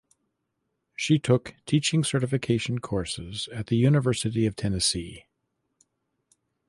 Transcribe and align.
She 0.95 1.19
took 1.19 1.53
teaching 1.67 2.03
certification 2.03 2.79
courses 2.79 3.47
at 3.53 3.67
the 3.67 3.75
University 3.75 4.47
of 4.47 4.55
Tennessee. 4.55 5.25